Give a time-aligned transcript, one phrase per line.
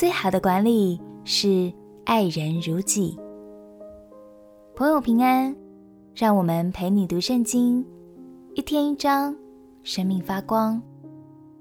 [0.00, 1.70] 最好的管理是
[2.06, 3.14] 爱人如己。
[4.74, 5.54] 朋友平安，
[6.14, 7.84] 让我们陪你读圣经，
[8.54, 9.36] 一天一章，
[9.82, 10.80] 生命发光。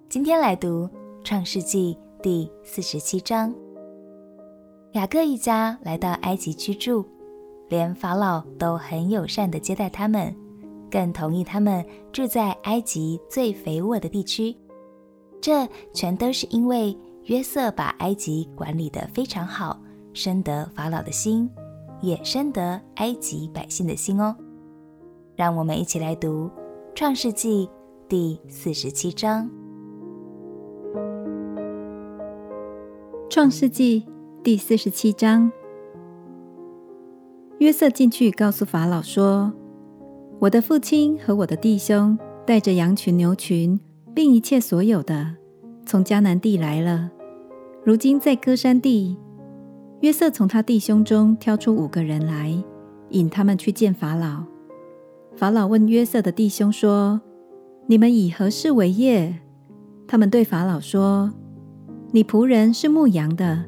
[0.08, 0.90] 今天来读
[1.22, 3.54] 创世纪第四十七章。
[4.94, 7.04] 雅各一家来到埃及居住，
[7.68, 10.34] 连法老都很友善地接待他们，
[10.90, 14.56] 更同意他们住在埃及最肥沃的地区。
[15.42, 19.80] 这全都是因为约瑟把埃及管理得非常好，
[20.14, 21.50] 深得法老的心。
[22.02, 24.34] 也深得埃及百姓的心哦。
[25.36, 26.48] 让我们一起来读
[26.96, 27.68] 《创世纪》
[28.08, 29.50] 第四十七章。
[33.30, 34.02] 《创世纪》
[34.42, 35.52] 第四十七章，
[37.58, 39.52] 约瑟进去告诉法老说
[40.40, 43.78] ：“我的父亲和我的弟兄带着羊群、牛群，
[44.16, 45.36] 并一切所有的，
[45.86, 47.12] 从迦南地来了，
[47.84, 49.18] 如今在歌珊地。”
[50.02, 52.56] 约瑟从他弟兄中挑出五个人来，
[53.10, 54.44] 引他们去见法老。
[55.36, 57.20] 法老问约瑟的弟兄说
[57.88, 59.40] ：“你们以何事为业？”
[60.08, 61.32] 他们对法老说
[62.12, 63.66] ：“你仆人是牧羊的，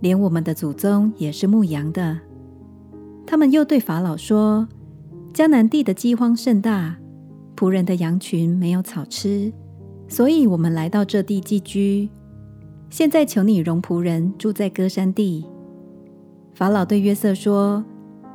[0.00, 2.20] 连我们的祖宗也是牧羊的。”
[3.26, 4.68] 他们又对法老说
[5.32, 6.96] ：“迦南地的饥荒甚大，
[7.56, 9.50] 仆人的羊群没有草吃，
[10.06, 12.10] 所以我们来到这地寄居。
[12.92, 15.46] 现在求你容仆人住在歌山地。”
[16.52, 17.82] 法老对约瑟说：“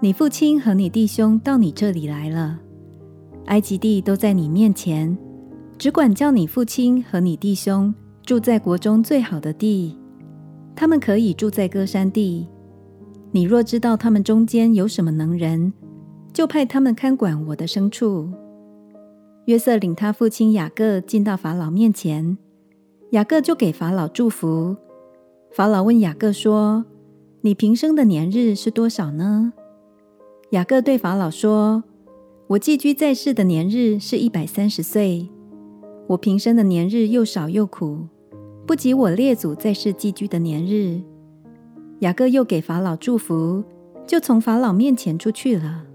[0.01, 2.59] 你父亲和你弟兄到你这里来了，
[3.45, 5.15] 埃及地都在你面前，
[5.77, 9.95] 只管叫你父亲和你弟兄住在国中最好的地，
[10.75, 12.47] 他们可以住在歌山地。
[13.29, 15.71] 你若知道他们中间有什么能人，
[16.33, 18.27] 就派他们看管我的牲畜。”
[19.45, 22.39] 约瑟领他父亲雅各进到法老面前，
[23.11, 24.75] 雅各就给法老祝福。
[25.51, 26.83] 法老问雅各说：
[27.39, 29.53] 你平生的年日是多少呢？
[30.49, 31.85] 雅各对法老说
[32.47, 35.29] ：“我寄居在世的年日是一百三十岁。
[36.07, 38.07] 我平生的年日又少又苦，
[38.65, 40.99] 不及我列祖在世寄居的年日。”
[41.99, 43.63] 雅各又给法老祝福，
[44.05, 45.85] 就从法老面前出去了。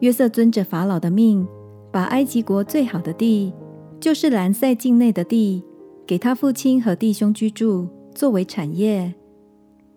[0.00, 1.46] 约瑟遵着法老的命，
[1.92, 3.52] 把埃及国最好的地，
[4.00, 5.62] 就是兰塞境内的地，
[6.06, 9.12] 给他父亲和弟兄居住，作为产业。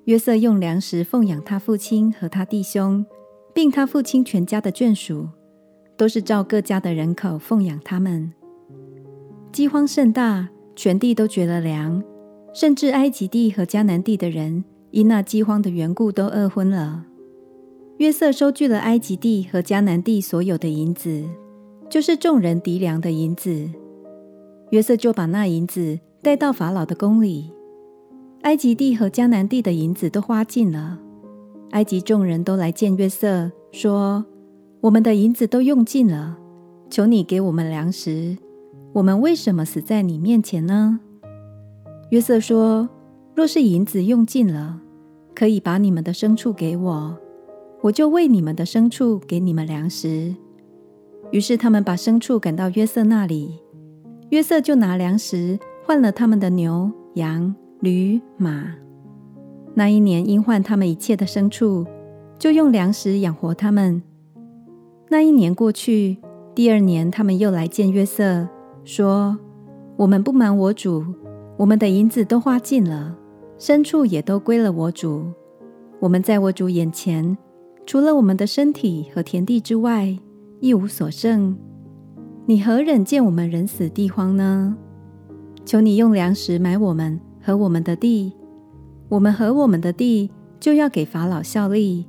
[0.06, 3.06] 约瑟用粮食奉养他父亲和他弟兄，
[3.54, 5.28] 并他父亲全家的眷属，
[5.96, 8.34] 都是照各家的人口奉养他们。
[9.52, 12.04] 饥荒甚大，全地都绝了粮，
[12.56, 17.06] 甚至埃及地和迦南地的人因那饥荒的缘故都饿昏了。
[17.98, 21.24] 约瑟收据了埃及地和迦南地所有的银子，
[21.88, 23.70] 就是众人糴粮的银子。
[24.72, 27.52] 约瑟就把那银子带到法老的宫里。
[28.42, 31.00] 埃及地和迦南地的银子都花尽了。
[31.72, 34.26] 埃及众人都来见约瑟，说
[34.82, 36.38] ：“我们的银子都用尽了，
[36.90, 38.38] 求你给我们粮食。
[38.94, 41.00] 我们为什么死在你面前呢？”
[42.12, 42.90] 约瑟说
[43.36, 44.80] ：“若是银子用尽了，
[45.36, 47.18] 可以把你们的牲畜给我，
[47.82, 50.36] 我就为你们的牲畜给你们粮食。”
[51.32, 53.60] 于是他们把牲畜赶到约瑟那里，
[54.30, 57.56] 约瑟就拿粮食换了他们的牛羊。
[57.82, 58.74] 驴马，
[59.74, 61.86] 那一年因换他们一切的牲畜，
[62.38, 64.04] 就用粮食养活他们。
[65.08, 66.18] 那一年过去，
[66.54, 68.46] 第二年他们又来见约瑟，
[68.84, 69.40] 说
[69.96, 71.06] ：“我们不瞒我主，
[71.56, 73.16] 我们的银子都花尽了，
[73.58, 75.24] 牲畜也都归了我主。
[76.02, 77.38] 我们在我主眼前，
[77.86, 80.20] 除了我们的身体和田地之外，
[80.60, 81.58] 一无所剩。
[82.50, 84.76] 你何忍见我们人死地荒呢？
[85.64, 88.34] 求你用粮食买我们。”和我们的地，
[89.08, 92.08] 我们和我们的地就要给法老效力。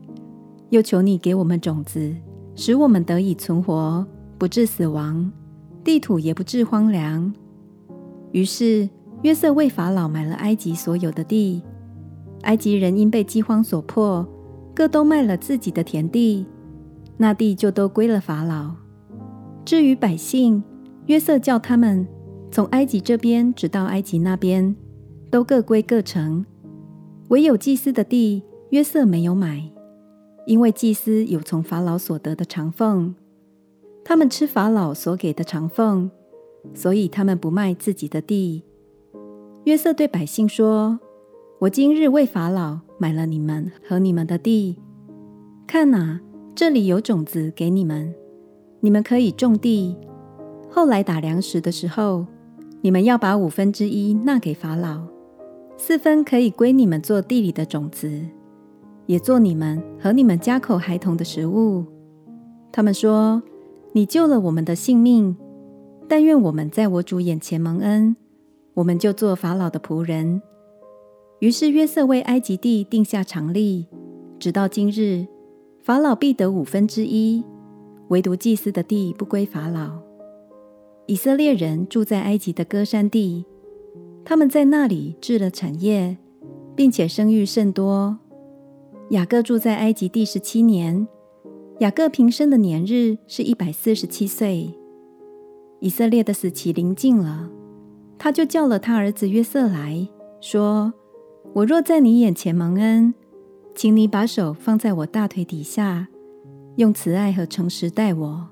[0.71, 2.17] 又求你给我们种子，
[2.55, 4.06] 使我们得以存活，
[4.38, 5.31] 不致死亡，
[5.85, 7.31] 地土也不致荒凉。
[8.32, 8.88] 于是
[9.20, 11.62] 约瑟为法老买了埃及所有的地。
[12.44, 14.26] 埃及人因被饥荒所迫，
[14.75, 16.47] 各都卖了自己的田地，
[17.19, 18.75] 那地就都归了法老。
[19.70, 20.61] 至于百姓，
[21.06, 22.05] 约瑟叫他们
[22.50, 24.75] 从埃及这边直到埃及那边。
[25.31, 26.44] 都各归各城，
[27.28, 29.70] 唯有祭司的地，约瑟没有买，
[30.44, 33.14] 因为祭司有从法老所得的长俸，
[34.05, 36.11] 他们吃法老所给的长俸，
[36.75, 38.64] 所以他们不卖自己的地。
[39.66, 40.99] 约瑟对百姓说
[41.62, 44.81] ：“我今日为法老买了你们和你们的地，
[45.69, 46.20] 看哪，
[46.56, 48.12] 这里有种子给你们，
[48.81, 49.97] 你们可以种地。
[50.69, 52.27] 后来打粮食的时候，
[52.81, 55.03] 你们要把五分之一纳给法老。”
[55.77, 58.11] 四分可以归你们做地里的种子，
[59.06, 61.87] 也做你们和你们家口孩童的食物。
[62.71, 63.43] 他们说
[63.93, 65.35] ：“你救了我们的性命，
[66.06, 68.15] 但愿我们在我主眼前蒙恩，
[68.75, 70.43] 我们就做法老的仆人。”
[71.41, 73.87] 于是约瑟为埃及地定下常例，
[74.38, 75.26] 直到今日，
[75.83, 77.43] 法老必得五分之一，
[78.11, 79.99] 唯独祭司的地不归法老。
[81.07, 83.45] 以色列人住在埃及的歌山地，
[84.25, 86.17] 他们在那里置了产业，
[86.77, 88.19] 并且生育甚多。
[89.11, 91.09] 雅各住在埃及第十七年，
[91.81, 94.73] 雅各平生的年日是一百四十七岁。
[95.81, 97.49] 以色列的死期临近了，
[98.19, 100.07] 他就叫了他儿子约瑟来
[100.41, 100.93] 说。
[101.55, 103.15] 我若在你眼前蒙恩，
[103.75, 106.09] 请你把手放在我大腿底下，
[106.81, 108.49] 用慈爱和诚实待我。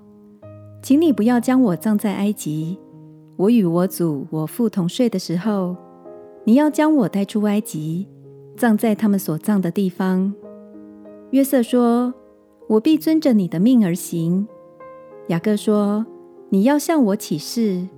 [0.83, 2.79] 请你不要将我葬在埃及，
[3.39, 5.75] 我与我祖我父同睡的时候，
[6.45, 8.07] 你要将我带出埃及，
[8.55, 10.35] 葬在他们所葬的地方。
[11.31, 12.13] 约瑟说
[12.69, 14.47] ：“我必遵着你的命而行。”
[15.29, 16.05] 雅各说
[16.51, 17.89] ：“你要向我起誓。”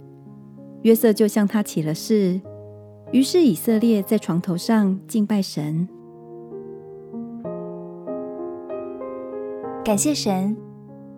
[0.83, 2.41] 约瑟就向他起了誓。
[3.11, 5.89] 于是以色列在床头上敬拜神。
[9.83, 10.55] 感谢神，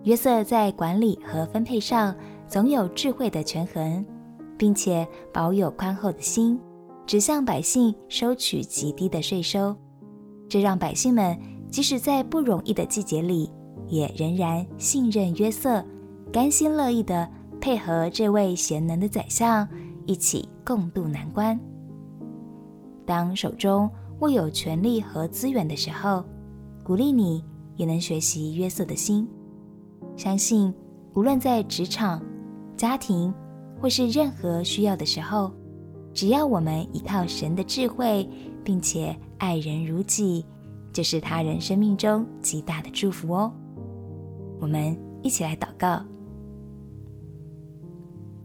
[0.05, 2.15] 约瑟在管理和分配上
[2.47, 4.05] 总有智慧的权衡，
[4.57, 6.59] 并且保有宽厚的心，
[7.05, 9.77] 只向百姓收取极低的税收。
[10.49, 11.37] 这让百姓们
[11.71, 13.51] 即使在不容易的季节里，
[13.89, 15.85] 也仍然信任约瑟，
[16.33, 17.29] 甘心乐意地
[17.61, 19.69] 配合这位贤能的宰相，
[20.07, 21.59] 一起共度难关。
[23.05, 26.25] 当手中握有权力和资源的时候，
[26.85, 27.45] 鼓励你
[27.83, 29.29] 也能学习约瑟的心，
[30.17, 30.73] 相信
[31.15, 32.23] 无论在职场、
[32.77, 33.35] 家庭
[33.81, 35.51] 或是任何需要的时候，
[36.15, 38.29] 只要我们依靠神的智慧，
[38.63, 40.47] 并且爱人如己，
[40.93, 43.53] 就是他人生命中极大的祝福哦。
[44.61, 46.05] 我们一起来祷告，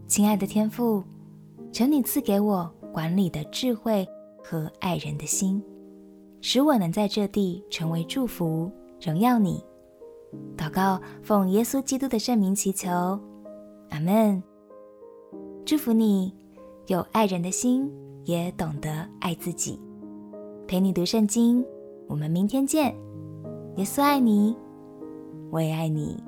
[0.08, 1.04] 亲爱的天父，
[1.70, 4.04] 求你赐给我管理的智慧。
[4.40, 5.62] 和爱人的心，
[6.40, 9.64] 使我能在这地成为祝福，荣耀你。
[10.56, 12.90] 祷告，奉耶稣基督的圣名祈求，
[13.90, 14.42] 阿门。
[15.64, 16.34] 祝福你
[16.86, 17.90] 有爱人的心，
[18.24, 19.80] 也懂得爱自己。
[20.66, 21.64] 陪你读圣经，
[22.06, 22.94] 我们明天见。
[23.76, 24.56] 耶稣爱你，
[25.50, 26.27] 我也爱你。